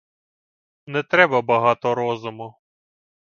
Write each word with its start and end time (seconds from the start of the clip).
Не 0.85 1.03
треба 1.03 1.41
багато 1.41 1.95
розуму? 1.95 2.55